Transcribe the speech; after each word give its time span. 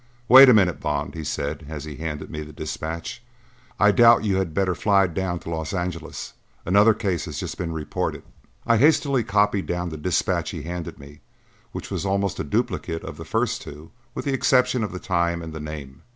"Wait 0.27 0.49
a 0.49 0.53
minute, 0.55 0.79
Bond," 0.79 1.13
he 1.13 1.23
said 1.23 1.67
as 1.69 1.85
he 1.85 1.97
handed 1.97 2.31
me 2.31 2.41
the 2.41 2.51
dispatch. 2.51 3.21
"I 3.79 3.91
doubt 3.91 4.21
but 4.21 4.25
you'd 4.25 4.51
better 4.51 4.73
fly 4.73 5.05
down 5.05 5.37
to 5.41 5.51
Los 5.51 5.73
Angeles. 5.75 6.33
Another 6.65 6.95
case 6.95 7.25
has 7.25 7.39
just 7.39 7.55
been 7.55 7.71
reported." 7.71 8.23
I 8.65 8.77
hastily 8.77 9.23
copied 9.23 9.67
down 9.67 9.89
the 9.89 9.97
dispatch 9.97 10.49
he 10.49 10.63
handed 10.63 10.97
me, 10.99 11.19
which 11.71 11.91
was 11.91 12.03
almost 12.03 12.39
a 12.39 12.43
duplicate 12.43 13.03
of 13.03 13.17
the 13.17 13.25
first 13.25 13.61
two 13.61 13.91
with 14.15 14.25
the 14.25 14.33
exception 14.33 14.83
of 14.83 14.91
the 14.91 14.97
time 14.97 15.43
and 15.43 15.53
the 15.53 15.59
name. 15.59 16.01